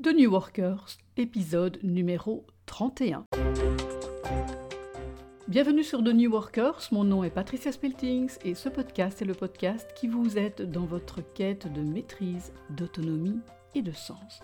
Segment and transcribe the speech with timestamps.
[0.00, 3.26] de New Workers, épisode numéro 31.
[5.46, 9.34] Bienvenue sur The New Workers, mon nom est Patricia Speltings et ce podcast est le
[9.34, 13.40] podcast qui vous aide dans votre quête de maîtrise, d'autonomie
[13.74, 14.40] et de sens.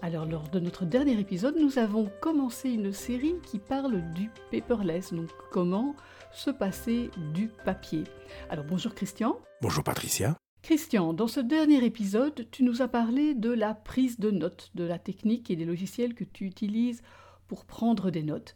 [0.00, 5.12] Alors lors de notre dernier épisode, nous avons commencé une série qui parle du paperless,
[5.12, 5.96] donc comment
[6.32, 8.04] se passer du papier.
[8.48, 9.38] Alors bonjour Christian.
[9.60, 10.38] Bonjour Patricia.
[10.68, 14.84] Christian, dans ce dernier épisode, tu nous as parlé de la prise de notes, de
[14.84, 17.00] la technique et des logiciels que tu utilises
[17.46, 18.54] pour prendre des notes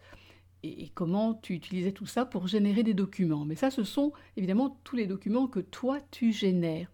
[0.63, 3.47] et comment tu utilisais tout ça pour générer des documents.
[3.47, 6.93] Mais ça, ce sont évidemment tous les documents que toi, tu génères.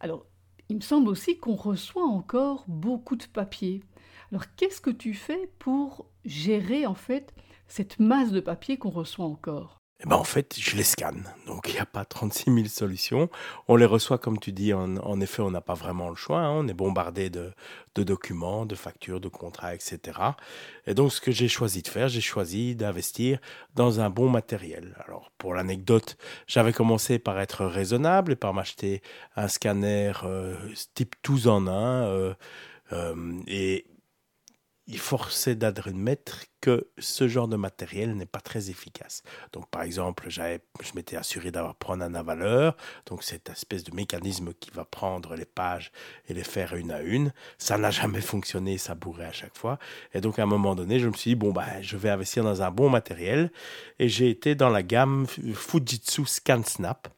[0.00, 0.26] Alors,
[0.68, 3.84] il me semble aussi qu'on reçoit encore beaucoup de papier.
[4.32, 7.32] Alors, qu'est-ce que tu fais pour gérer en fait
[7.68, 9.81] cette masse de papier qu'on reçoit encore?
[10.04, 11.32] Eh ben, en fait, je les scanne.
[11.46, 13.30] Donc, il n'y a pas 36 000 solutions.
[13.68, 16.40] On les reçoit, comme tu dis, en, effet, on n'a pas vraiment le choix.
[16.40, 16.50] Hein.
[16.50, 17.52] On est bombardé de,
[17.94, 20.00] documents, de factures, de contrats, etc.
[20.88, 23.38] Et donc, ce que j'ai choisi de faire, j'ai choisi d'investir
[23.76, 24.96] dans un bon matériel.
[25.06, 26.16] Alors, pour l'anecdote,
[26.48, 29.02] j'avais commencé par être raisonnable et par m'acheter
[29.36, 30.56] un scanner euh,
[30.94, 32.06] type tous en un.
[32.06, 32.34] Euh,
[32.92, 33.86] euh, et
[34.92, 39.22] il forçait d'admettre que ce genre de matériel n'est pas très efficace.
[39.54, 42.76] Donc, par exemple, je m'étais assuré d'avoir prendre un avaleur,
[43.06, 45.92] donc cette espèce de mécanisme qui va prendre les pages
[46.28, 47.32] et les faire une à une.
[47.56, 49.78] Ça n'a jamais fonctionné, ça bourrait à chaque fois.
[50.12, 52.44] Et donc, à un moment donné, je me suis dit, bon, bah, je vais investir
[52.44, 53.50] dans un bon matériel.
[53.98, 57.08] Et j'ai été dans la gamme Fujitsu ScanSnap.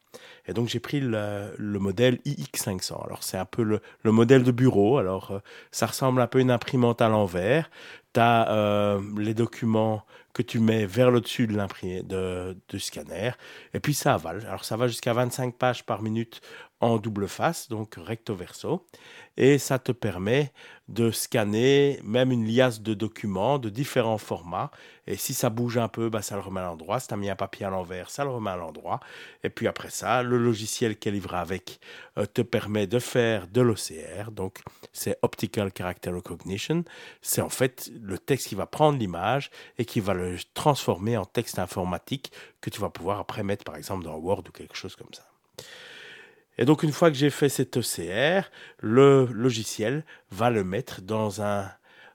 [0.47, 3.05] Et donc j'ai pris le, modèle iX500.
[3.05, 4.97] Alors c'est un peu le, modèle de bureau.
[4.97, 5.39] Alors euh,
[5.71, 7.69] ça ressemble un peu à une imprimante à l'envers.
[8.13, 13.31] Tu as euh, les documents que tu mets vers le dessus de, de, de scanner.
[13.73, 14.45] Et puis ça avale.
[14.47, 16.41] Alors ça va jusqu'à 25 pages par minute
[16.85, 18.85] en double face, donc recto verso.
[19.37, 20.53] Et ça te permet
[20.87, 24.71] de scanner même une liasse de documents de différents formats.
[25.07, 26.99] Et si ça bouge un peu, bah, ça le remet à l'endroit.
[26.99, 28.99] Si tu as mis un papier à l'envers, ça le remet à l'endroit.
[29.43, 31.79] Et puis après ça, le logiciel qui est livré avec
[32.17, 34.31] euh, te permet de faire de l'OCR.
[34.31, 34.61] Donc
[34.93, 36.83] c'est Optical Character Recognition.
[37.21, 41.25] C'est en fait le texte qui va prendre l'image et qui va le transformer en
[41.25, 42.31] texte informatique
[42.61, 45.25] que tu vas pouvoir après mettre par exemple dans Word ou quelque chose comme ça.
[46.57, 48.49] Et donc une fois que j'ai fait cet OCR,
[48.79, 51.69] le logiciel va le mettre dans un,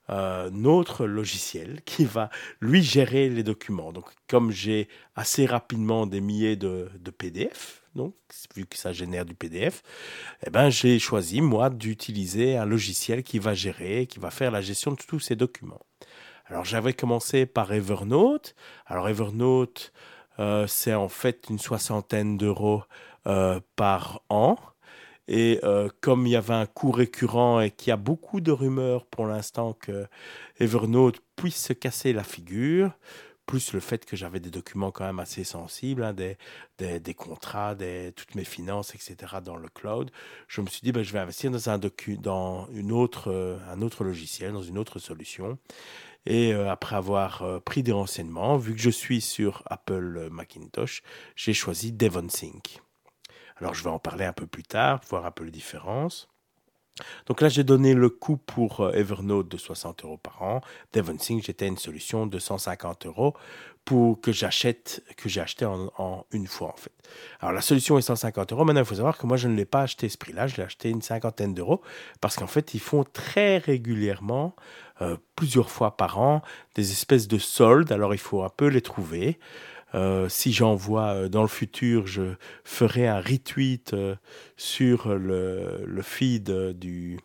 [0.08, 2.30] euh, autre logiciel qui va
[2.60, 3.92] lui gérer les documents.
[3.92, 8.14] Donc comme j'ai assez rapidement des milliers de, PDF, donc
[8.56, 9.82] vu que ça génère du PDF,
[10.46, 14.62] eh ben j'ai choisi moi d'utiliser un logiciel qui va gérer, qui va faire la
[14.62, 15.80] gestion de tous ces documents.
[16.46, 18.54] Alors j'avais commencé par Evernote.
[18.86, 19.92] Alors Evernote,
[20.40, 22.82] euh, c'est en fait une soixantaine d'euros
[23.76, 24.56] par an.
[25.30, 28.50] Et euh, comme il y avait un coût récurrent et qu'il y a beaucoup de
[28.50, 30.08] rumeurs pour l'instant que
[30.58, 32.90] Evernote puisse se casser la figure,
[33.46, 36.36] plus le fait que j'avais des documents quand même assez sensibles, hein, des,
[36.78, 39.36] des, contrats, des, toutes mes finances, etc.
[39.44, 40.10] dans le cloud,
[40.48, 43.56] je me suis dit, ben, je vais investir dans, un, docu, dans une autre, euh,
[43.70, 45.58] un autre logiciel, dans une autre solution.
[46.26, 51.02] Et après avoir pris des renseignements, vu que je suis sur Apple Macintosh,
[51.34, 52.82] j'ai choisi DevonSync.
[53.60, 56.28] Alors je vais en parler un peu plus tard, voir un peu les différences.
[57.26, 60.60] Donc là, j'ai donné le coût pour euh, Evernote de 60 euros par an.
[60.92, 63.34] DevonSync, j'étais une solution de 150 euros
[63.84, 66.92] pour que j'achète, que j'ai acheté en, une fois en fait.
[67.40, 68.64] Alors la solution est 150 euros.
[68.64, 70.46] Maintenant, il faut savoir que moi, je ne l'ai pas acheté ce prix-là.
[70.46, 71.80] Je l'ai acheté une cinquantaine d'euros
[72.20, 74.54] parce qu'en fait, ils font très régulièrement,
[75.00, 76.42] euh, plusieurs fois par an,
[76.74, 77.90] des espèces de soldes.
[77.90, 79.38] Alors il faut un peu les trouver.
[79.94, 82.34] Euh, si j'en vois euh, dans le futur, je
[82.64, 84.14] ferai un retweet euh,
[84.56, 87.18] sur le, le feed du,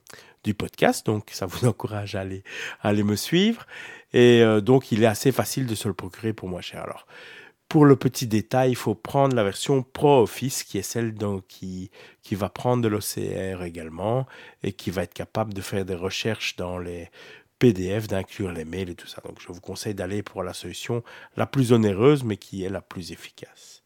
[0.44, 1.06] du, podcast.
[1.06, 2.44] Donc, ça vous encourage à aller,
[2.82, 3.66] à aller me suivre.
[4.14, 6.82] Et donc, il est assez facile de se le procurer pour moins cher.
[6.84, 7.06] Alors,
[7.68, 11.14] pour le petit détail, il faut prendre la version Pro Office, qui est celle
[11.50, 14.26] qui, qui va prendre de l'OCR également
[14.64, 17.10] et qui va être capable de faire des recherches dans les
[17.66, 19.24] PDF, d'inclure les mails et tout ça.
[19.26, 21.04] Donc je vous conseille d'aller pour la solution
[21.36, 23.82] la plus onéreuse, mais qui est la plus efficace.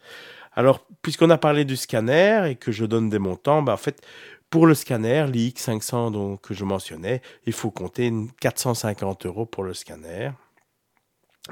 [0.53, 4.05] Alors, puisqu'on a parlé du scanner et que je donne des montants, bah, en fait,
[4.49, 8.11] pour le scanner, l'IX500 que je mentionnais, il faut compter
[8.41, 10.31] 450 euros pour le scanner.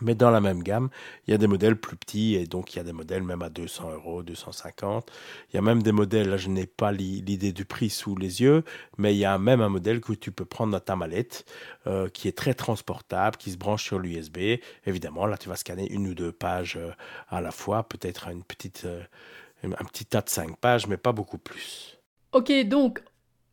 [0.02, 0.90] Mais dans la même gamme,
[1.26, 3.42] il y a des modèles plus petits et donc il y a des modèles même
[3.42, 5.12] à 200 euros, 250.
[5.50, 8.42] Il y a même des modèles, là je n'ai pas l'idée du prix sous les
[8.42, 8.64] yeux,
[8.98, 11.46] mais il y a même un modèle que tu peux prendre dans ta mallette
[11.88, 14.60] euh, qui est très transportable, qui se branche sur l'USB.
[14.86, 16.92] Évidemment, là tu vas scanner une ou deux pages euh,
[17.30, 19.02] à la fois, peut-être euh,
[19.64, 21.98] un petit tas de cinq pages, mais pas beaucoup plus.
[22.34, 23.02] Ok, donc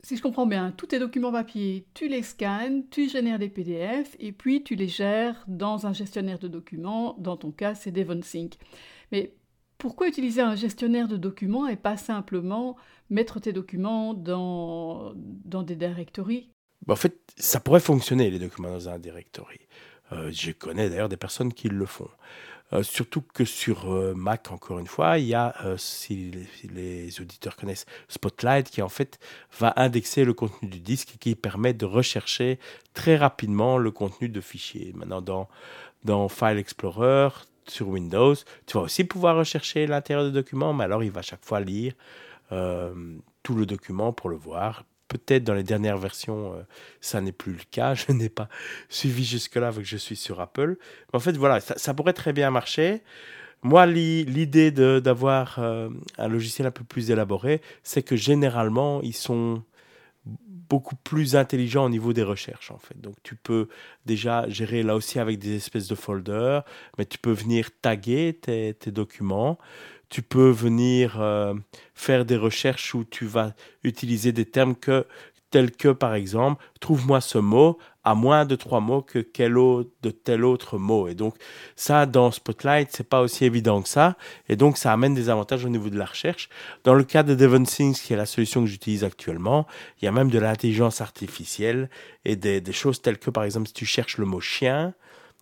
[0.04, 4.14] si je comprends bien, tous tes documents papier, tu les scannes, tu génères des PDF
[4.18, 7.16] et puis tu les gères dans un gestionnaire de documents.
[7.18, 8.58] Dans ton cas, c'est DevonSync.
[9.12, 9.34] Mais
[9.78, 12.76] pourquoi utiliser un gestionnaire de documents et pas simplement
[13.08, 16.50] mettre tes documents dans, dans des directories?
[16.86, 19.60] Bah, En fait, ça pourrait fonctionner, les documents dans un directory.
[20.12, 22.10] Euh, je connais d'ailleurs des personnes qui le font.
[22.72, 26.32] Euh, surtout que sur euh, Mac, encore une fois, il y a, si
[26.72, 29.18] les, auditeurs connaissent Spotlight, qui en fait
[29.58, 32.58] va indexer le contenu du disque et qui permet de rechercher
[32.94, 34.92] très rapidement le contenu de fichiers.
[34.94, 35.48] Maintenant, dans,
[36.04, 37.28] dans File Explorer,
[37.66, 38.34] sur Windows,
[38.66, 41.94] tu vas aussi pouvoir rechercher l'intérieur du document, mais alors il va chaque fois lire
[43.42, 44.84] tout le document pour le voir,
[45.14, 46.62] Peut-être dans les dernières versions, euh,
[47.00, 47.94] ça n'est plus le cas.
[47.94, 48.48] Je n'ai pas
[48.88, 50.76] suivi jusque-là vu que je suis sur Apple.
[51.12, 53.00] Mais en fait, voilà, ça, pourrait très bien marcher.
[53.62, 55.88] Moi, l'idée d'avoir euh,
[56.18, 59.62] un logiciel un peu plus élaboré, c'est que généralement, ils sont
[60.26, 63.00] beaucoup plus intelligents au niveau des recherches, en fait.
[63.00, 63.68] Donc, tu peux
[64.04, 66.64] déjà gérer là aussi avec des espèces de folders,
[66.98, 69.58] mais tu peux venir taguer tes documents
[70.08, 71.54] tu peux venir euh,
[71.94, 73.52] faire des recherches où tu vas
[73.82, 75.06] utiliser des termes que,
[75.54, 79.88] tels que, par exemple, trouve-moi ce mot à moins de trois mots que quel autre,
[80.02, 81.06] de tel autre mot.
[81.06, 81.36] Et donc,
[81.76, 84.16] ça, dans Spotlight, c'est pas aussi évident que ça.
[84.48, 86.48] Et donc, ça amène des avantages au niveau de la recherche.
[86.82, 89.66] Dans le cas de DevonSync, qui est la solution que j'utilise actuellement,
[90.02, 91.88] il y a même de l'intelligence artificielle
[92.24, 94.92] et des, des choses telles que, par exemple, si tu cherches le mot chien,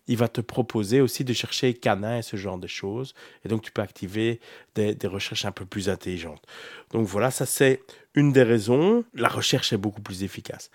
[0.07, 3.13] il va te proposer aussi de chercher canin et ce genre de choses.
[3.45, 4.39] Et donc, tu peux activer
[4.75, 6.43] des, recherches un peu plus intelligentes.
[6.91, 7.81] Donc voilà, ça c'est
[8.13, 9.03] une des raisons.
[9.13, 10.71] La recherche est beaucoup plus efficace.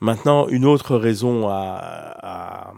[0.00, 2.74] Maintenant, une autre raison à,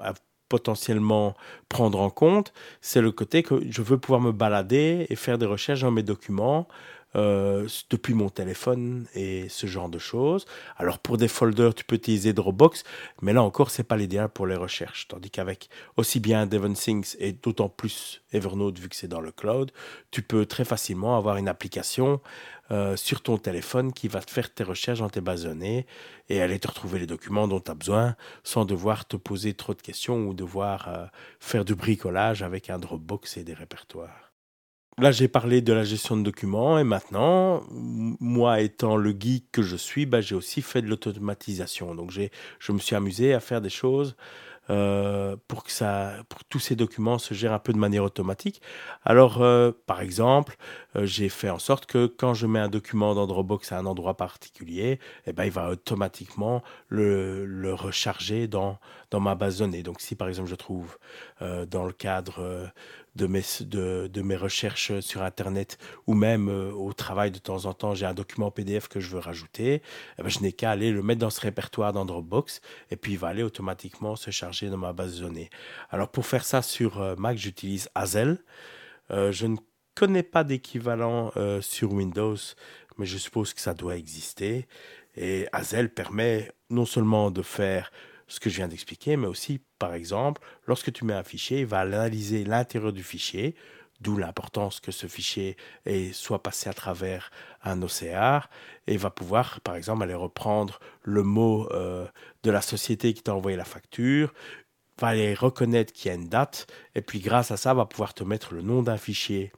[0.00, 0.14] à
[0.48, 1.34] potentiellement
[1.70, 2.52] prendre en compte,
[2.82, 6.02] c'est le côté que je veux pouvoir me balader et faire des recherches dans mes
[6.02, 6.68] documents
[7.16, 10.46] euh, depuis mon téléphone et ce genre de choses.
[10.76, 12.84] Alors pour des folders, tu peux utiliser Dropbox,
[13.20, 15.08] mais là encore, c'est pas l'idéal pour les recherches.
[15.08, 19.72] Tandis qu'avec aussi bien DevonSync et d'autant plus Evernote vu que c'est dans le cloud,
[20.10, 22.20] tu peux très facilement avoir une application
[22.70, 25.84] euh, sur ton téléphone qui va te faire tes recherches dans tes bases données
[26.30, 29.74] et aller te retrouver les documents dont tu as besoin sans devoir te poser trop
[29.74, 31.06] de questions ou devoir euh,
[31.40, 34.21] faire du bricolage avec un Dropbox et des répertoires.
[34.98, 39.62] Là, j'ai parlé de la gestion de documents et maintenant, moi étant le geek que
[39.62, 41.94] je suis, bah, j'ai aussi fait de l'automatisation.
[41.94, 44.16] Donc, je me suis amusé à faire des choses
[44.70, 48.62] euh, pour que ça, pour tous ces documents se gèrent un peu de manière automatique.
[49.04, 50.56] Alors, euh, par exemple,
[50.96, 53.86] euh, j'ai fait en sorte que quand je mets un document dans Dropbox à un
[53.86, 58.78] endroit particulier, eh ben, il va automatiquement le, recharger dans,
[59.12, 59.82] ma base de données.
[59.82, 60.98] Donc, si par exemple je trouve
[61.40, 62.70] dans le cadre
[63.14, 67.94] de mes, de, mes recherches sur Internet ou même au travail de temps en temps,
[67.94, 69.82] j'ai un document PDF que je veux rajouter,
[70.18, 72.60] eh ben, je n'ai qu'à aller le mettre dans ce répertoire dans Dropbox
[72.90, 75.50] et puis il va aller automatiquement se charger dans ma base de données.
[75.90, 78.38] Alors pour faire ça sur euh, Mac, j'utilise Hazel.
[79.10, 79.56] Euh, je ne
[79.94, 82.36] connais pas d'équivalent euh, sur Windows,
[82.98, 84.66] mais je suppose que ça doit exister.
[85.16, 87.92] Et Hazel permet non seulement de faire
[88.26, 91.66] ce que je viens d'expliquer, mais aussi, par exemple, lorsque tu mets un fichier, il
[91.66, 93.54] va analyser l'intérieur du fichier,
[94.00, 95.56] d'où l'importance que ce fichier
[96.12, 97.30] soit passé à travers
[97.62, 98.48] un OCR,
[98.86, 102.06] et va pouvoir, par exemple, aller reprendre le mot euh,
[102.42, 104.32] de la société qui t'a envoyé la facture,
[104.98, 108.14] va aller reconnaître qu'il y a une date, et puis grâce à ça, va pouvoir
[108.14, 109.52] te mettre le nom d'un fichier.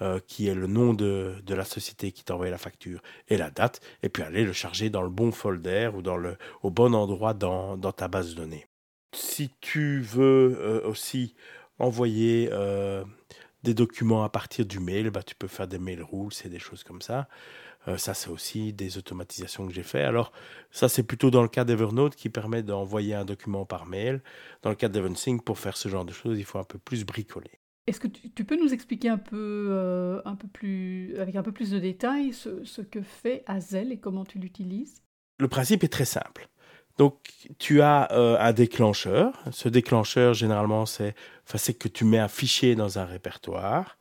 [0.00, 3.36] Euh, qui est le nom de, de la société qui t'a envoyé la facture et
[3.36, 6.70] la date, et puis aller le charger dans le bon folder ou dans le, au
[6.70, 8.66] bon endroit dans, dans ta base de données.
[9.12, 11.34] Si tu veux euh, aussi
[11.80, 12.48] envoyer
[13.62, 16.58] des documents à partir du mail, bah, tu peux faire des mail rules et des
[16.58, 17.28] choses comme ça.
[17.86, 20.02] Euh, ça, c'est aussi des automatisations que j'ai fait.
[20.02, 20.32] Alors,
[20.70, 24.22] ça, c'est plutôt dans le cas d'Evernote qui permet d'envoyer un document par mail.
[24.62, 27.04] Dans le cas d'EventSync, pour faire ce genre de choses, il faut un peu plus
[27.04, 27.58] bricoler.
[27.88, 31.52] Est-ce que tu, peux nous expliquer un peu, euh, un peu plus, avec un peu
[31.52, 35.02] plus de détails ce, que fait Hazel et comment tu l'utilises?
[35.38, 36.48] Le principe est très simple.
[36.98, 37.16] Donc,
[37.58, 39.42] tu as euh, un déclencheur.
[39.52, 41.14] Ce déclencheur, généralement, c'est
[41.78, 43.96] que tu mets un fichier dans un répertoire.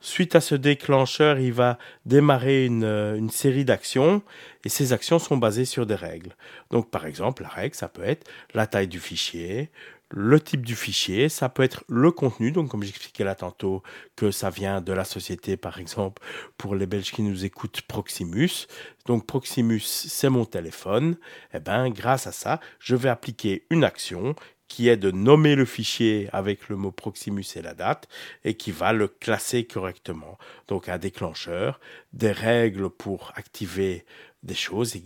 [0.00, 4.22] Suite à ce déclencheur, il va démarrer une, euh, une série d'actions
[4.64, 6.36] et ces actions sont basées sur des règles.
[6.70, 9.70] Donc, par exemple, la règle, ça peut être la taille du fichier,
[10.10, 13.82] le type du fichier, ça peut être le contenu, donc comme j'expliquais là tantôt
[14.14, 16.22] que ça vient de la société par exemple
[16.56, 18.66] pour les Belges qui nous écoutent Proximus.
[19.06, 21.16] Donc Proximus c'est mon téléphone,
[21.52, 24.34] eh ben grâce à ça, je vais appliquer une action
[24.68, 28.08] qui est de nommer le fichier avec le mot Proximus et la date
[28.44, 30.38] et qui va le classer correctement.
[30.68, 31.80] Donc un déclencheur,
[32.12, 34.04] des règles pour activer
[34.42, 35.02] des choses et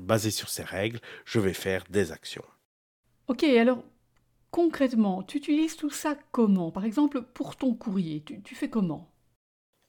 [0.00, 2.44] basé sur ces règles, je vais faire des actions.
[3.28, 3.82] Ok, alors
[4.56, 6.70] concrètement, tu utilises tout ça comment?
[6.70, 9.12] Par exemple, pour ton courrier, tu, fais comment?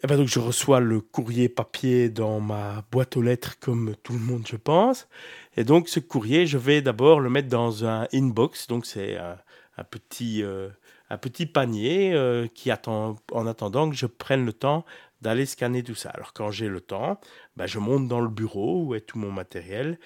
[0.04, 4.12] Eh ben donc je reçois le courrier papier dans ma boîte aux lettres comme tout
[4.12, 5.08] le monde je pense.
[5.56, 8.68] Et donc ce courrier, je vais d'abord le mettre dans un inbox.
[8.68, 10.68] Donc c'est un, petit, euh,
[11.10, 14.84] un petit panier euh, qui attend en attendant que je prenne le temps
[15.22, 16.10] d'aller scanner tout ça.
[16.10, 17.22] Alors quand j'ai le temps,
[17.56, 19.98] ben, je monte dans le bureau où est tout mon matériel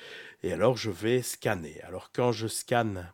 [0.43, 1.81] et alors je vais scanner.
[1.81, 3.11] Alors quand je scanne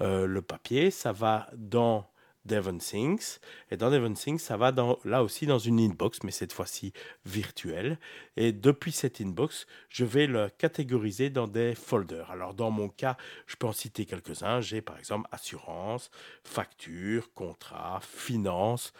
[0.00, 2.08] euh, le papier, ça va dans
[2.44, 3.38] Devon Things.
[3.70, 4.72] Et dans Devon Things, ça va
[5.04, 6.92] là aussi dans une inbox, mais cette fois-ci
[7.24, 7.98] virtuelle.
[8.36, 12.30] Et depuis cette inbox, je vais le catégoriser dans des folders.
[12.30, 14.60] Alors dans mon cas, je peux en citer quelques-uns.
[14.60, 16.10] J'ai par exemple assurance,
[16.42, 18.92] facture, contrat, finance.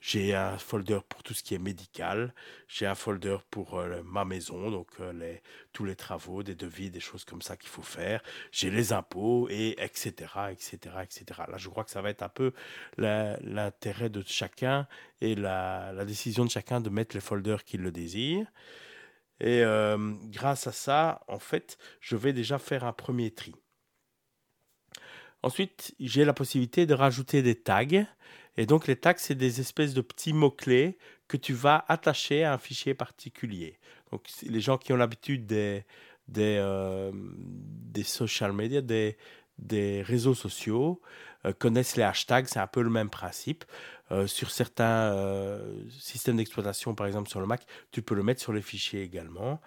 [0.00, 2.32] J'ai un folder pour tout ce qui est médical.
[2.68, 5.36] J'ai un folder pour euh, ma maison, donc euh,
[5.74, 8.22] tous les travaux, des devis, des choses comme ça qu'il faut faire.
[8.50, 11.42] J'ai les impôts et etc., etc., etc.
[11.48, 12.52] Là, je crois que ça va être un peu
[12.96, 14.88] l'intérêt de chacun
[15.20, 18.46] et la, décision de chacun de mettre les folders qu'il le désire.
[19.38, 23.54] Et euh, grâce à ça, en fait, je vais déjà faire un premier tri.
[25.42, 28.06] Ensuite, j'ai la possibilité de rajouter des tags.
[28.56, 32.52] Et donc les tags, c'est des espèces de petits mots-clés que tu vas attacher à
[32.52, 33.78] un fichier particulier.
[34.10, 35.84] Donc les gens qui ont l'habitude des,
[36.28, 39.16] des, euh, des social media, des,
[39.58, 41.00] des réseaux sociaux,
[41.46, 43.64] euh, connaissent les hashtags, c'est un peu le même principe.
[44.12, 45.16] Euh, sur certains
[45.88, 49.60] systèmes d'exploitation, par exemple sur le Mac, tu peux le mettre sur les fichiers également.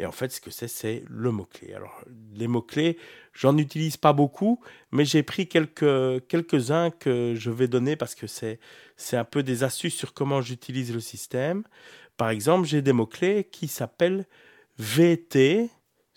[0.00, 1.74] Et en fait, ce que c'est, c'est le mot-clé.
[1.74, 2.02] Alors,
[2.32, 2.96] les mots-clés,
[3.34, 4.58] j'en utilise pas beaucoup,
[4.92, 8.60] mais j'ai pris quelques, quelques-uns que je vais donner parce que c'est,
[8.96, 11.64] c'est un peu des astuces sur comment j'utilise le système.
[12.16, 14.24] Par exemple, j'ai des mots-clés qui s'appellent
[14.78, 15.68] VT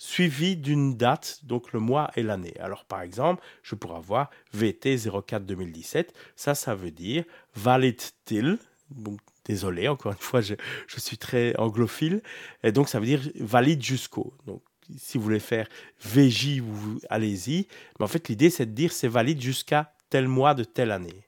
[0.03, 2.53] suivi d'une date, donc le mois et l'année.
[2.59, 6.13] Alors, par exemple, je pourrais avoir VT 04 2017.
[6.35, 7.23] Ça, ça veut dire
[7.55, 8.57] valid till,
[8.91, 10.55] donc Désolé, encore une fois, je,
[10.87, 12.21] suis très anglophile.
[12.63, 14.33] Et donc, ça veut dire valide jusqu'au.
[14.45, 14.61] Donc,
[14.97, 15.67] si vous voulez faire
[16.01, 16.61] VJ,
[17.09, 17.67] allez-y.
[17.99, 21.27] Mais en fait, l'idée, c'est de dire c'est valide jusqu'à tel mois de telle année.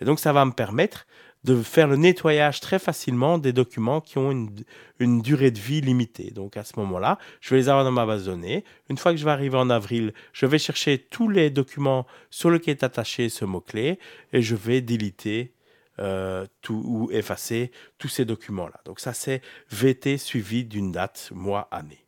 [0.00, 1.06] Et donc, ça va me permettre
[1.44, 4.50] de faire le nettoyage très facilement des documents qui ont une,
[4.98, 6.30] une durée de vie limitée.
[6.30, 8.64] Donc à ce moment-là, je vais les avoir dans ma base de données.
[8.88, 12.50] Une fois que je vais arriver en avril, je vais chercher tous les documents sur
[12.50, 13.98] lesquels est attaché ce mot-clé
[14.32, 15.52] et je vais déliter
[16.00, 18.80] euh, tout, ou effacer tous ces documents-là.
[18.84, 22.03] Donc ça, c'est VT suivi d'une date, mois, année.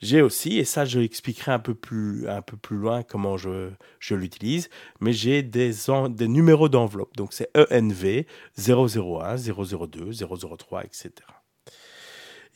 [0.00, 3.70] J'ai aussi, et ça je l'expliquerai un peu plus, un peu plus loin comment je,
[3.98, 5.72] je l'utilise, mais j'ai des,
[6.10, 7.16] des numéros d'enveloppe.
[7.16, 8.24] Donc c'est ENV
[8.58, 11.10] 001, 002, 003, etc.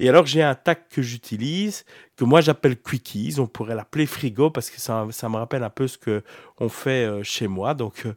[0.01, 1.85] Et alors j'ai un tag que j'utilise,
[2.17, 5.71] que moi j'appelle Quickies, on pourrait l'appeler frigo parce que ça, ça, me rappelle un
[5.71, 6.23] peu ce que
[6.59, 7.75] on fait euh, chez moi.
[7.75, 8.15] Donc euh,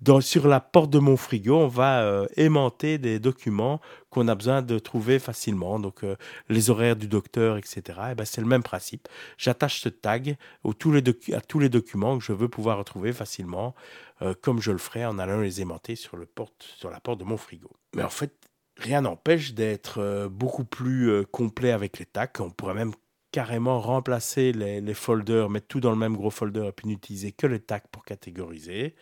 [0.00, 4.34] dans, sur la porte de mon frigo, on va euh, aimanter des documents qu'on a
[4.34, 5.78] besoin de trouver facilement.
[5.78, 6.04] Donc
[6.48, 7.82] les horaires du docteur, etc.
[8.12, 9.06] Et ben, c'est le même principe.
[9.36, 10.36] J'attache ce tag
[10.78, 11.02] tous les
[11.34, 13.74] à tous les documents que je veux pouvoir retrouver facilement,
[14.40, 17.24] comme je le ferais en allant les aimanter sur, le porte, sur la porte de
[17.24, 17.70] mon frigo.
[17.94, 18.32] Mais en fait,
[18.80, 22.28] rien n'empêche d'être euh, beaucoup plus euh, complet avec les tags.
[22.38, 22.92] On pourrait même
[23.32, 27.46] carrément remplacer les, folders, mettre tout dans le même gros folder et puis n'utiliser que
[27.46, 28.96] les tags pour catégoriser.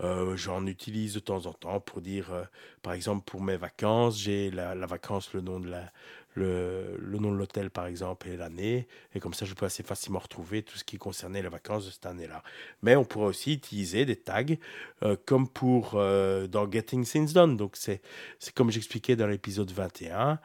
[0.00, 2.48] Euh, j'en utilise de temps en temps pour dire,
[2.82, 5.92] par exemple, pour mes vacances, j'ai la, la, vacance, le nom de la,
[6.34, 10.18] le, nom de l'hôtel par exemple et l'année, et comme ça je peux assez facilement
[10.18, 12.42] retrouver tout ce qui concernait les vacances de cette année-là.
[12.82, 14.44] Mais on pourrait aussi utiliser des tags
[15.02, 17.56] euh, comme pour euh, dans Getting Things Done.
[17.56, 18.00] Donc c'est
[18.54, 20.38] comme j'expliquais dans l'épisode 21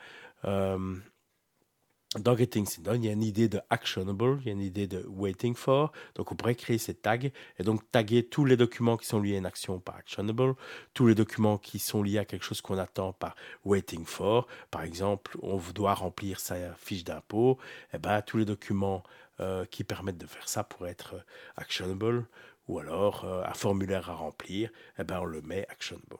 [2.19, 4.87] dans Getting Things il y a une idée de actionable, il y a une idée
[4.87, 5.91] de waiting for.
[6.15, 9.35] Donc, on pourrait créer ces tags et donc taguer tous les documents qui sont liés
[9.35, 10.55] à une action par actionable,
[10.93, 14.47] tous les documents qui sont liés à quelque chose qu'on attend par waiting for.
[14.71, 17.57] Par exemple, on doit remplir sa fiche d'impôt.
[17.93, 19.03] Eh ben, tous les documents
[19.39, 21.15] euh, qui permettent de faire ça pourraient être
[21.57, 22.25] actionable.
[22.67, 26.17] Ou alors, euh, un formulaire à remplir, eh ben, on le met actionable.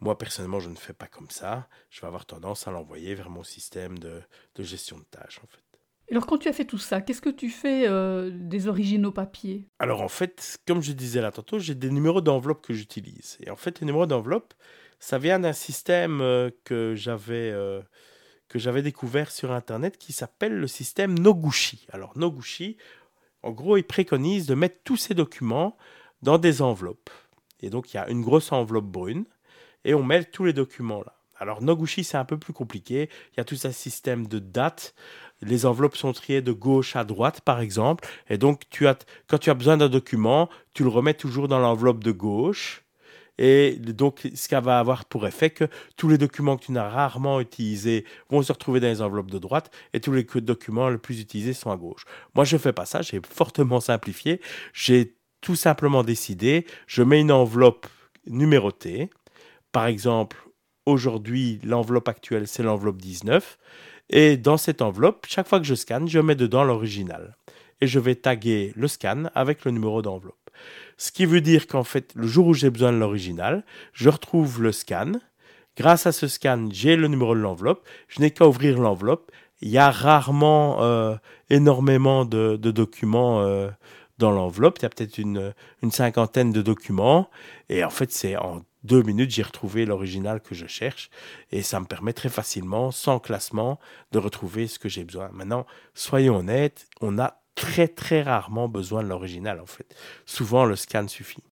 [0.00, 1.68] Moi, personnellement, je ne fais pas comme ça.
[1.90, 4.22] Je vais avoir tendance à l'envoyer vers mon système de,
[4.58, 5.62] gestion de tâches, en fait.
[6.10, 9.68] Alors, quand tu as fait tout ça, qu'est-ce que tu fais euh, des originaux papiers
[9.78, 13.36] Alors, en fait, comme je disais là tantôt, j'ai des numéros d'enveloppe que j'utilise.
[13.40, 14.54] Et en fait, les numéros d'enveloppe,
[15.00, 17.82] ça vient d'un système euh, que j'avais euh,
[18.48, 21.86] que j'avais découvert sur Internet qui s'appelle le système Noguchi.
[21.92, 22.78] Alors, Noguchi,
[23.42, 25.76] en gros, il préconise de mettre tous ces documents
[26.22, 27.10] dans des enveloppes.
[27.60, 29.26] Et donc, il y a une grosse enveloppe brune
[29.84, 31.14] et on met tous les documents là.
[31.40, 33.08] Alors Noguchi, c'est un peu plus compliqué.
[33.32, 34.94] Il y a tout un système de dates,
[35.40, 38.08] les enveloppes sont triées de gauche à droite, par exemple.
[38.28, 41.58] Et donc, tu as, quand tu as besoin d'un document, tu le remets toujours dans
[41.58, 42.82] l'enveloppe de gauche.
[43.40, 46.88] Et donc, ce qui va avoir pour effet que tous les documents que tu n'as
[46.88, 50.98] rarement utilisés vont se retrouver dans les enveloppes de droite et tous les documents les
[50.98, 52.02] plus utilisés sont à gauche.
[52.34, 54.40] Moi, je ne fais pas ça, j'ai fortement simplifié.
[54.72, 57.86] J'ai tout simplement décidé, je mets une enveloppe
[58.26, 59.08] numérotée.
[59.72, 60.38] Par exemple,
[60.86, 63.58] aujourd'hui, l'enveloppe actuelle, c'est l'enveloppe 19.
[64.10, 67.36] Et dans cette enveloppe, chaque fois que je scanne, je mets dedans l'original.
[67.80, 70.34] Et je vais taguer le scan avec le numéro d'enveloppe.
[70.96, 74.62] Ce qui veut dire qu'en fait, le jour où j'ai besoin de l'original, je retrouve
[74.62, 75.12] le scan.
[75.76, 77.86] Grâce à ce scan, j'ai le numéro de l'enveloppe.
[78.08, 79.30] Je n'ai qu'à ouvrir l'enveloppe.
[79.60, 81.14] Il y a rarement euh,
[81.50, 83.68] énormément de, documents euh,
[84.18, 84.78] dans l'enveloppe.
[84.78, 87.30] Il y a peut-être une, une, cinquantaine de documents.
[87.68, 91.10] Et en fait, c'est en deux minutes, j'ai retrouvé l'original que je cherche.
[91.52, 93.78] Et ça me permet très facilement, sans classement,
[94.12, 95.28] de retrouver ce que j'ai besoin.
[95.32, 99.94] Maintenant, soyons honnêtes, on a très très rarement besoin de l'original en fait.
[100.26, 101.42] Souvent le scan suffit.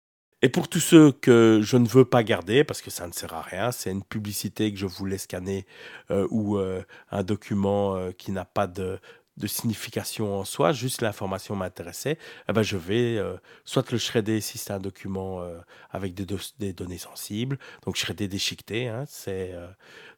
[0.43, 3.33] Et pour tous ceux que je ne veux pas garder, parce que ça ne sert
[3.33, 5.67] à rien, c'est une publicité que je voulais scanner
[6.11, 9.01] euh, ou euh, un document euh, qui n'a pas de,
[9.37, 13.21] de signification en soi, juste l'information m'intéressait, eh ben je vais
[13.65, 15.43] soit le shredder si c'est un document
[15.91, 19.55] avec des, données sensibles, donc shredder, déchiqueter, hein, c'est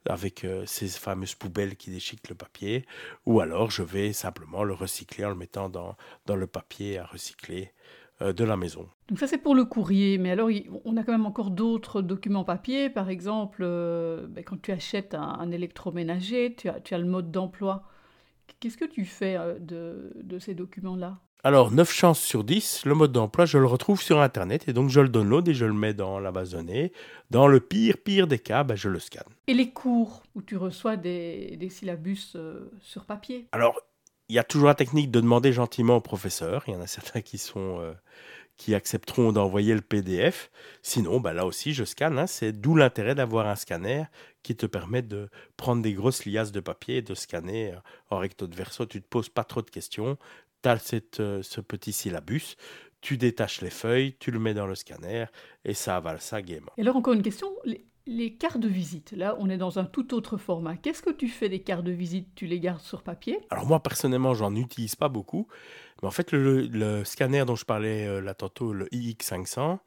[0.09, 2.85] avec ces fameuses poubelles qui déchiquetent le papier,
[3.27, 5.97] ou alors je vais simplement le recycler en le mettant dans,
[6.27, 7.73] dans le papier à recycler
[8.21, 8.89] de la maison.
[9.09, 10.51] Donc ça c'est pour le courrier, mais alors
[10.85, 15.51] on a quand même encore d'autres documents papier, par exemple ben, quand tu achètes un,
[15.51, 17.85] électroménager, tu as, tu as le mode d'emploi.
[18.61, 21.19] Qu'est-ce que tu fais euh, de, ces documents-là?
[21.45, 24.91] Alors, 9 chances sur 10, le mode d'emploi, je le retrouve sur Internet et donc
[24.91, 26.93] je le download et je le mets dans la base de données.
[27.31, 29.29] Dans le pire, pire des cas, ben, je le scanne.
[29.47, 33.47] Et les cours où tu reçois des, syllabus euh, sur papier?
[33.53, 33.81] Alors,
[34.29, 36.65] il y a toujours la technique de demander gentiment au professeur.
[36.67, 37.93] Il y en a certains qui sont euh,
[38.59, 40.51] qui accepteront d'envoyer le PDF.
[40.83, 42.19] Sinon, bah là aussi, je scanne.
[42.19, 42.27] Hein.
[42.27, 44.05] C'est d'où l'intérêt d'avoir un scanner
[44.43, 47.79] qui te permet de prendre des grosses liasses de papier et de scanner euh,
[48.11, 48.85] en recto de verso.
[48.85, 50.19] Tu ne te poses pas trop de questions.
[50.63, 52.57] Tu as euh, ce petit syllabus.
[53.01, 55.27] Tu détaches les feuilles, tu le mets dans le scanner
[55.65, 56.73] et ça avale ça gaiement.
[56.77, 57.49] Et alors, encore une question.
[58.37, 60.77] Cartes de visite, là, on est dans un tout autre format.
[60.77, 62.29] Qu'est-ce que tu fais des cartes de visite?
[62.35, 63.39] Tu les gardes sur papier?
[63.51, 65.47] Alors, moi, personnellement, j'en utilise pas beaucoup.
[66.01, 69.79] Mais en fait, le, scanner dont je parlais euh, là tantôt, le iX500,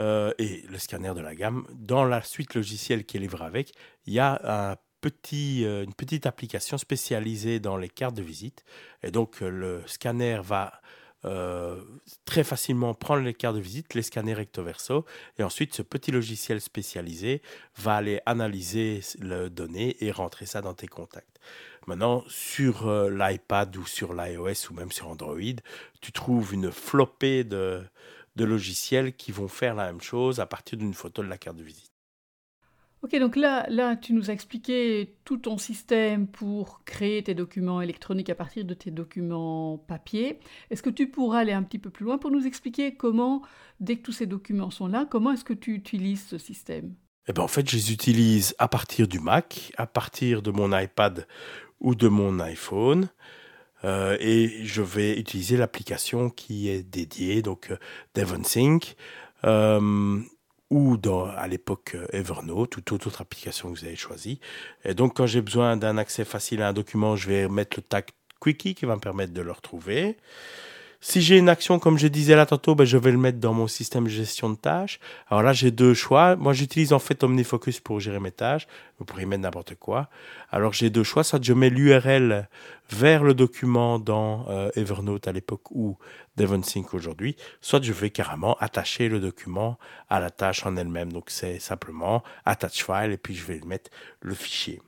[0.00, 3.72] euh, et le scanner de la gamme, dans la suite logicielle qui est livrée avec,
[4.06, 8.64] il y a euh, une petite application spécialisée dans les cartes de visite.
[9.02, 10.80] Et donc, le scanner va
[12.24, 15.04] très facilement prendre les cartes de visite, les scanner recto verso,
[15.38, 17.42] et ensuite ce petit logiciel spécialisé
[17.76, 21.40] va aller analyser les données et rentrer ça dans tes contacts.
[21.86, 25.38] Maintenant, sur euh, l'iPad ou sur l'iOS ou même sur Android,
[26.00, 27.82] tu trouves une flopée de,
[28.36, 31.62] logiciels qui vont faire la même chose à partir d'une photo de la carte de
[31.62, 31.93] visite.
[33.04, 37.82] Ok, donc là, là, tu nous as expliqué tout ton système pour créer tes documents
[37.82, 40.38] électroniques à partir de tes documents papier.
[40.70, 43.42] Est-ce que tu pourras aller un petit peu plus loin pour nous expliquer comment,
[43.78, 46.94] dès que tous ces documents sont là, comment est-ce que tu utilises ce système?
[47.28, 50.74] Eh ben, en fait, je les utilise à partir du Mac, à partir de mon
[50.74, 51.26] iPad
[51.80, 53.10] ou de mon iPhone.
[53.84, 57.76] Euh, et je vais utiliser l'application qui est dédiée, donc euh,
[58.14, 58.96] DevonSync,
[59.44, 60.22] euh,
[60.74, 64.40] ou dans, à l'époque Evernote, ou toute autre application que vous avez choisie.
[64.84, 67.82] Et donc, quand j'ai besoin d'un accès facile à un document, je vais mettre le
[67.82, 68.06] tag
[68.40, 70.16] Quickie qui va me permettre de le retrouver.
[71.06, 73.52] Si j'ai une action, comme je disais là tantôt, ben, je vais le mettre dans
[73.52, 75.00] mon système de gestion de tâches.
[75.28, 76.34] Alors là, j'ai deux choix.
[76.34, 78.66] Moi, j'utilise en fait OmniFocus pour gérer mes tâches.
[78.98, 80.08] Vous pourriez mettre n'importe quoi.
[80.50, 81.22] Alors, j'ai deux choix.
[81.22, 82.48] Soit je mets l'URL
[82.90, 85.98] vers le document dans euh, Evernote à l'époque ou
[86.38, 87.36] DevonSync aujourd'hui.
[87.60, 91.12] Soit je vais carrément attacher le document à la tâche en elle-même.
[91.12, 93.90] Donc, c'est simplement attach file et puis je vais mettre
[94.22, 94.80] le fichier.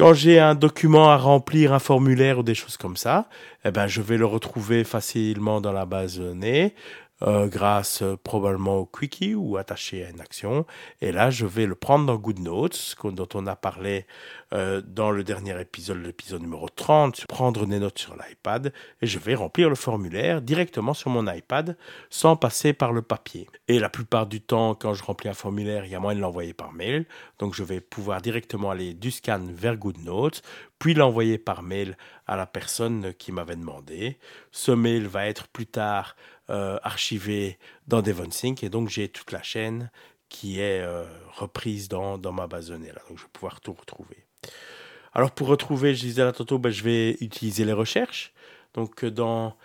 [0.00, 3.28] Quand j'ai un document à remplir, un formulaire ou des choses comme ça,
[3.66, 6.74] eh ben, je vais le retrouver facilement dans la base de données.
[7.22, 10.64] Euh, grâce euh, probablement au quickie ou attaché à une action.
[11.02, 14.06] Et là, je vais le prendre dans GoodNotes, dont on a parlé
[14.54, 19.18] euh, dans le dernier épisode, l'épisode numéro 30, prendre des notes sur l'iPad, et je
[19.18, 21.76] vais remplir le formulaire directement sur mon iPad
[22.08, 23.48] sans passer par le papier.
[23.68, 26.22] Et la plupart du temps, quand je remplis un formulaire, il y a moyen de
[26.22, 27.04] l'envoyer par mail,
[27.38, 30.40] donc je vais pouvoir directement aller du scan vers GoodNotes,
[30.80, 34.18] puis l'envoyer par mail à la personne qui m'avait demandé.
[34.50, 36.16] Ce mail va être plus tard
[36.48, 39.90] euh, archivé dans DevonSync et donc j'ai toute la chaîne
[40.28, 42.92] qui est euh, reprise dans, dans, ma base de données.
[43.08, 44.24] Donc je vais pouvoir tout retrouver.
[45.12, 48.32] Alors pour retrouver, je disais là tantôt, ben, je vais utiliser les recherches.
[48.74, 49.56] Donc dans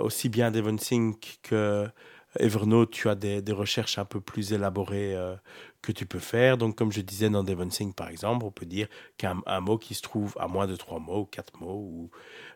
[0.00, 1.88] aussi bien DevonSync que
[2.38, 5.34] Evernote, tu as des, recherches un peu plus élaborées euh,
[5.82, 6.58] que tu peux faire.
[6.58, 10.02] Donc, comme je disais dans DevonSync, par exemple, on peut dire qu'un mot qui se
[10.02, 12.10] trouve à moins de trois mots, quatre mots, ou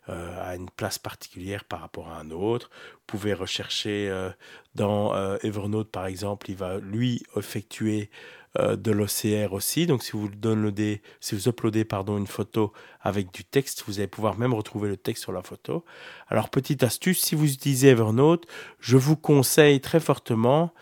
[0.09, 2.71] euh, à une place particulière par rapport à un autre.
[2.95, 4.31] Vous pouvez rechercher euh,
[4.75, 8.11] dans Evernote, par exemple, il va lui effectuer
[8.59, 9.87] euh, de l'OCR aussi.
[9.87, 14.09] Donc si vous downloadez, si vous uploadez pardon une photo avec du texte, vous allez
[14.09, 15.87] pouvoir même retrouver le texte sur la photo.
[16.29, 18.47] Alors petite astuce, si vous utilisez Evernote,
[18.79, 20.75] je vous conseille très fortement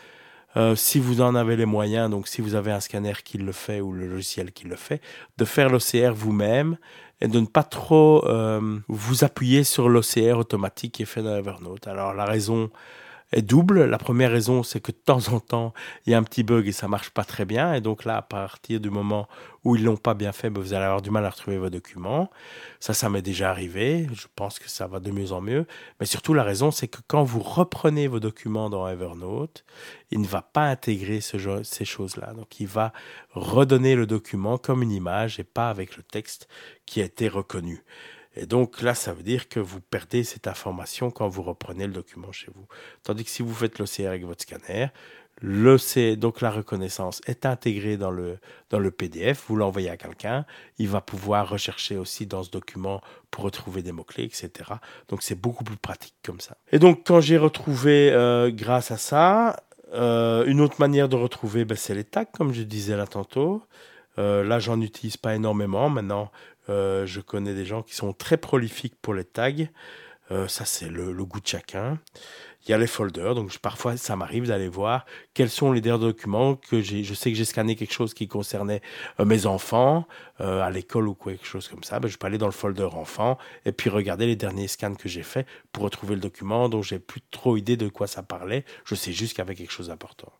[0.56, 3.52] euh, si vous en avez les moyens, donc si vous avez un scanner qui le
[3.52, 5.00] fait ou le logiciel qui le fait,
[5.38, 6.76] de faire l'OCR vous-même
[7.20, 11.36] et de ne pas trop euh, vous appuyer sur l'OCR automatique qui est fait dans
[11.36, 11.86] Evernote.
[11.86, 12.70] Alors la raison
[13.32, 13.84] est double.
[13.84, 15.72] La première raison, c'est que de temps en temps,
[16.06, 17.74] il y a un petit bug et ça marche pas très bien.
[17.74, 19.28] Et donc là, à partir du moment
[19.64, 21.70] où ils l'ont pas bien fait, ben, vous allez avoir du mal à retrouver vos
[21.70, 22.30] documents.
[22.80, 24.08] Ça, ça m'est déjà arrivé.
[24.12, 25.66] Je pense que ça va de mieux en mieux.
[26.00, 29.64] Mais surtout, la raison, c'est que quand vous reprenez vos documents dans Evernote,
[30.10, 32.32] il ne va pas intégrer ce, ces choses-là.
[32.34, 32.92] Donc, il va
[33.32, 36.48] redonner le document comme une image et pas avec le texte
[36.86, 37.84] qui a été reconnu.
[38.36, 41.92] Et donc là, ça veut dire que vous perdez cette information quand vous reprenez le
[41.92, 42.66] document chez vous.
[43.02, 44.88] Tandis que si vous faites l'OCR avec votre scanner,
[45.42, 48.38] le donc la reconnaissance est intégrée dans le,
[48.68, 50.44] dans le PDF, vous l'envoyez à quelqu'un,
[50.78, 54.50] il va pouvoir rechercher aussi dans ce document pour retrouver des mots-clés, etc.
[55.08, 56.56] Donc c'est beaucoup plus pratique comme ça.
[56.72, 59.56] Et donc quand j'ai retrouvé, euh, grâce à ça,
[59.92, 63.62] euh, une autre manière de retrouver, ben, c'est les tags, comme je disais là tantôt.
[64.18, 65.88] Euh, là, j'en utilise pas énormément.
[65.88, 66.30] Maintenant,
[66.68, 69.52] euh, je connais des gens qui sont très prolifiques pour les tags.
[70.30, 71.98] Euh, ça, c'est le, goût de chacun.
[72.64, 76.04] Il y a les folders, donc parfois ça m'arrive d'aller voir quels sont les derniers
[76.04, 76.82] documents que.
[76.82, 78.82] Je sais que j'ai scanné quelque chose qui concernait
[79.18, 80.06] euh, mes enfants
[80.38, 82.00] à l'école ou quelque chose comme ça.
[82.00, 85.08] Ben, je peux aller dans le folder enfants et puis regarder les derniers scans que
[85.08, 88.64] j'ai faits pour retrouver le document dont j'ai plus trop idée de quoi ça parlait.
[88.84, 90.32] Je sais juste qu'il y avait quelque chose d'important.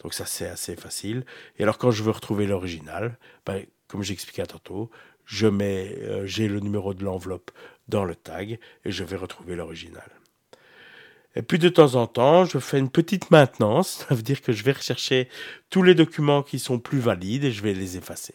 [0.00, 1.24] Donc ça c'est assez facile.
[1.58, 4.90] Et alors quand je veux retrouver l'original, ben, comme j'expliquais tantôt,
[5.24, 7.50] je mets, euh, j'ai le numéro de l'enveloppe
[7.88, 10.10] dans le tag et je vais retrouver l'original.
[11.36, 14.52] Et puis de temps en temps, je fais une petite maintenance, ça veut dire que
[14.52, 15.28] je vais rechercher
[15.70, 18.34] tous les documents qui sont plus valides et je vais les effacer.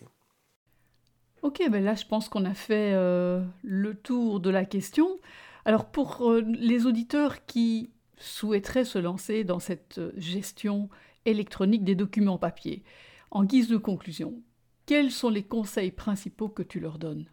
[1.42, 5.20] Ok, ben là je pense qu'on a fait euh, le tour de la question.
[5.64, 10.90] Alors pour euh, les auditeurs qui souhaiteraient se lancer dans cette gestion
[11.26, 12.84] électronique des documents papier,
[13.32, 14.42] en guise de conclusion,
[14.90, 17.28] quels sont les conseils principaux que tu leur donnes?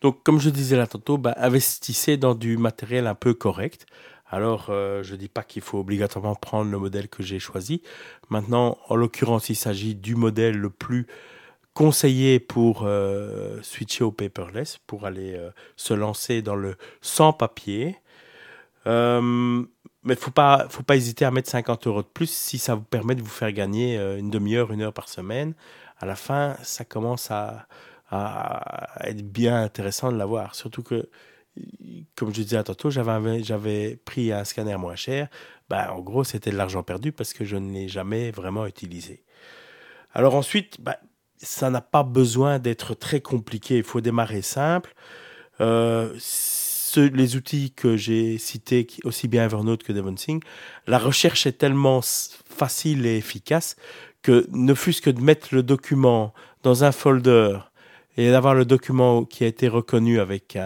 [0.00, 3.86] Donc, comme je disais là tantôt, bah, investissez dans du matériel un peu correct.
[4.26, 7.82] Alors, euh, je ne dis pas qu'il faut obligatoirement prendre le modèle que j'ai choisi.
[8.30, 11.06] Maintenant, en l'occurrence, il s'agit du modèle le plus
[11.72, 17.96] conseillé pour euh, switcher au paperless, pour aller euh, se lancer dans le sans papier.
[18.86, 18.90] mais
[20.04, 22.74] il ne faut pas, faut pas hésiter à mettre 50 euros de plus si ça
[22.74, 25.54] vous permet de vous faire gagner une demi-heure, une heure par semaine
[26.00, 27.66] à la fin, ça commence à,
[29.02, 30.54] être bien intéressant de l'avoir.
[30.54, 31.10] Surtout que,
[32.14, 35.28] comme je disais tantôt, j'avais, j'avais pris un scanner moins cher.
[35.68, 39.24] Ben, en gros, c'était de l'argent perdu parce que je ne l'ai jamais vraiment utilisé.
[40.14, 40.94] Alors ensuite, ben,
[41.36, 43.76] ça n'a pas besoin d'être très compliqué.
[43.76, 44.94] Il faut démarrer simple.
[45.60, 46.18] Euh,
[46.96, 50.42] les outils que j'ai cités, aussi bien Evernote que DevonSync,
[50.86, 53.76] la recherche est tellement facile et efficace
[54.22, 57.58] que ne fût-ce que de mettre le document dans un folder
[58.16, 60.58] et d'avoir le document qui a été reconnu avec,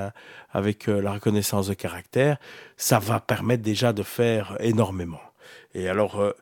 [0.53, 2.39] avec euh, la reconnaissance de caractère,
[2.77, 5.21] ça va permettre déjà de faire énormément.
[5.75, 6.33] Et alors, euh,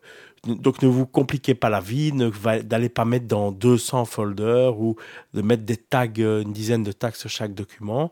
[0.45, 4.97] donc ne vous compliquez pas la vie, n'allez pas mettre dans 200 folders ou
[5.35, 8.11] de mettre des tags, euh, une dizaine de tags sur chaque document.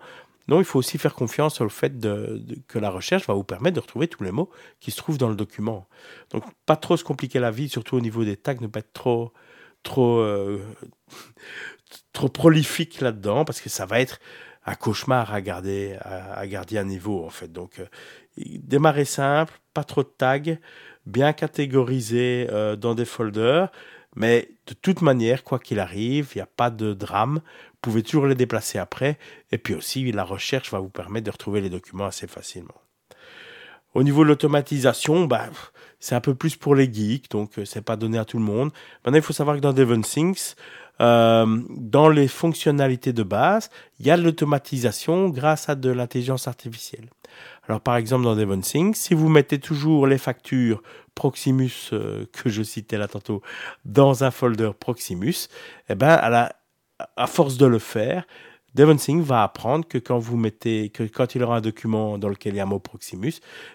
[0.48, 1.92] Non, il faut aussi faire confiance le fait
[2.66, 5.28] que la recherche va vous permettre de retrouver tous les mots qui se trouvent dans
[5.28, 5.86] le document.
[6.30, 8.94] Donc, pas trop se compliquer la vie, surtout au niveau des tags, ne pas être
[8.94, 9.32] trop,
[9.82, 10.58] trop, euh,
[12.14, 14.20] trop prolifique là-dedans, parce que ça va être
[14.64, 17.52] un cauchemar à garder, à, garder un niveau, en fait.
[17.52, 17.86] Donc, euh,
[18.36, 20.56] démarrer simple, pas trop de tags,
[21.04, 23.70] bien catégorisé euh, dans des folders,
[24.16, 27.40] mais de toute manière, quoi qu'il arrive, il n'y a pas de drame.
[27.78, 29.18] Vous pouvez toujours les déplacer après.
[29.52, 32.74] Et puis aussi, la recherche va vous permettre de retrouver les documents assez facilement.
[33.94, 35.48] Au niveau de l'automatisation, bah,
[36.00, 38.44] c'est un peu plus pour les geeks, donc euh, c'est pas donné à tout le
[38.44, 38.70] monde.
[39.04, 40.56] Maintenant, il faut savoir que dans DevonSync,
[41.00, 46.48] euh, dans les fonctionnalités de base, il y a de l'automatisation grâce à de l'intelligence
[46.48, 47.08] artificielle.
[47.68, 50.82] Alors par exemple dans DevonSync, si vous mettez toujours les factures
[51.14, 53.42] Proximus euh, que je citais là tantôt
[53.84, 55.48] dans un folder Proximus,
[55.88, 56.16] eh ben
[57.16, 58.24] à force de le faire,
[58.74, 62.54] DevonSync va apprendre que quand vous mettez, que quand il aura un document dans lequel
[62.54, 63.34] il y a un mot Proximus,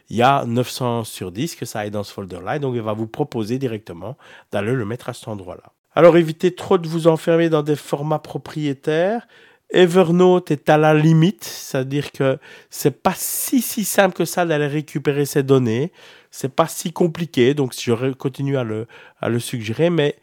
[0.10, 2.82] il y a 900 sur 10 que ça aille dans ce folder-là, et donc il
[2.82, 4.18] va vous proposer directement
[4.52, 5.74] d'aller le mettre à cet endroit-là.
[5.96, 9.28] Alors évitez trop de vous enfermer dans des formats propriétaires.
[9.72, 12.38] Evernote est à la limite, c'est-à-dire que
[12.70, 15.92] c'est pas si si simple que ça d'aller récupérer ces données.
[16.30, 18.88] C'est pas si compliqué, donc je continue à le,
[19.20, 20.16] à le suggérer, mais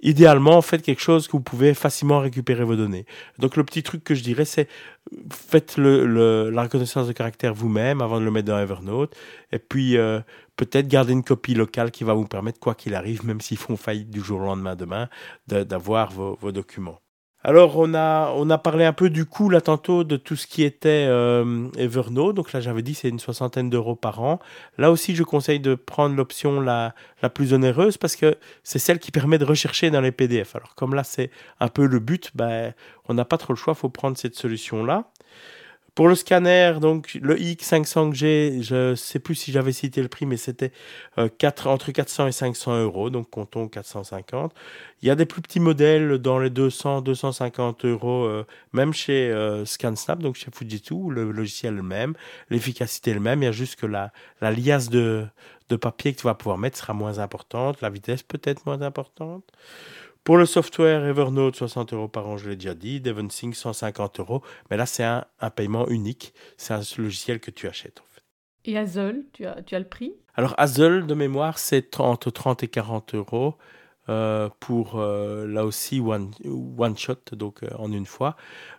[0.00, 3.06] idéalement, faites quelque chose que vous pouvez facilement récupérer vos données.
[3.38, 4.68] Donc le petit truc que je dirais, c'est
[5.30, 9.16] faites le, la reconnaissance de caractère vous-même avant de le mettre dans Evernote.
[9.52, 10.20] Et puis euh,
[10.56, 13.76] peut-être garder une copie locale qui va vous permettre, quoi qu'il arrive, même s'ils font
[13.76, 15.08] faillite du jour au lendemain demain,
[15.46, 17.00] d'avoir vos documents.
[17.48, 20.46] Alors on a on a parlé un peu du coût là tantôt de tout ce
[20.46, 22.36] qui était euh, Evernote.
[22.36, 24.38] Donc là j'avais dit c'est une soixantaine d'euros par an.
[24.76, 28.98] Là aussi je conseille de prendre l'option la la plus onéreuse parce que c'est celle
[28.98, 30.56] qui permet de rechercher dans les PDF.
[30.56, 32.74] Alors comme là c'est un peu le but, ben
[33.08, 35.04] on n'a pas trop le choix, faut prendre cette solution là.
[35.98, 40.36] Pour le scanner, donc le X500G, je sais plus si j'avais cité le prix, mais
[40.36, 40.70] c'était
[41.18, 41.28] euh,
[41.64, 44.54] entre 400 et 500 euros, donc comptons 450.
[45.02, 49.28] Il y a des plus petits modèles dans les 200, 250 euros, euh, même chez
[49.32, 52.14] euh, ScanSnap, donc chez Fujitsu, le logiciel le même,
[52.48, 55.26] l'efficacité le même, il y a juste que la, la liasse de,
[55.68, 59.42] de papier que tu vas pouvoir mettre sera moins importante, la vitesse peut-être moins importante.
[60.28, 63.00] Pour le software Evernote, 60 euros par an, je l'ai déjà dit.
[63.00, 64.42] DevonSync, 150 euros.
[64.70, 65.24] Mais là, c'est un,
[65.56, 66.34] paiement unique.
[66.58, 68.20] C'est un logiciel que tu achètes, en fait.
[68.66, 70.12] Et Hazel, tu as, tu as le prix?
[70.34, 73.54] Alors, Hazel, de mémoire, c'est entre 30 et 40 euros.
[74.10, 76.30] Euh, pour euh, là aussi one,
[76.78, 78.36] one shot, donc euh, en une fois.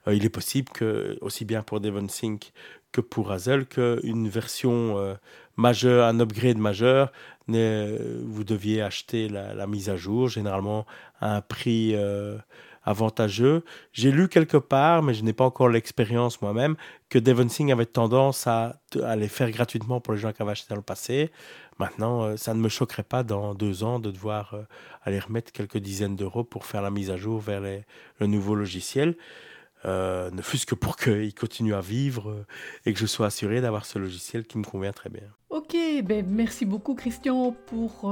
[0.07, 2.51] il est possible que, aussi bien pour DevonSync
[2.91, 5.15] que pour Hazel, qu'une version
[5.59, 7.11] majeure, un upgrade majeur,
[7.47, 10.85] vous deviez acheter la, mise à jour, généralement
[11.19, 11.95] à un prix
[12.83, 13.63] avantageux.
[13.93, 16.75] J'ai lu quelque part, mais je n'ai pas encore l'expérience moi-même,
[17.09, 20.67] que DevonSync avait tendance à, à, les faire gratuitement pour les gens qui avaient acheté
[20.69, 21.31] dans le passé.
[21.77, 24.63] Maintenant, euh, ça ne me choquerait pas dans deux ans de devoir euh,
[25.03, 29.15] aller remettre quelques dizaines d'euros pour faire la mise à jour vers le nouveau logiciel.
[29.85, 32.45] Euh, ne fût-ce que pour qu'il continue à vivre
[32.85, 35.23] et que je sois assuré d'avoir ce logiciel qui me convient très bien.
[35.49, 38.11] Ok, ben merci beaucoup Christian pour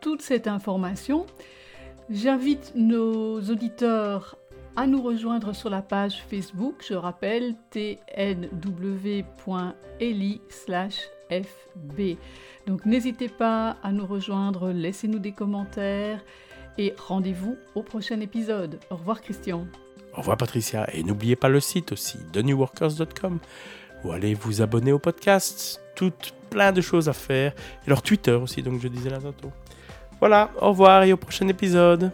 [0.00, 1.26] toute cette information.
[2.08, 4.36] J'invite nos auditeurs
[4.76, 8.00] à nous rejoindre sur la page Facebook, je rappelle tnw.eli
[11.28, 12.16] fb.
[12.66, 16.22] Donc n'hésitez pas à nous rejoindre, laissez-nous des commentaires
[16.78, 18.78] et rendez-vous au prochain épisode.
[18.90, 19.66] Au revoir Christian.
[20.16, 23.38] Au revoir Patricia et n'oubliez pas le site aussi thenewworkers.com
[24.04, 27.52] où allez vous abonner au podcast, toutes plein de choses à faire
[27.86, 29.52] et leur Twitter aussi donc je disais là tantôt.
[30.20, 32.10] Voilà, au revoir et au prochain épisode.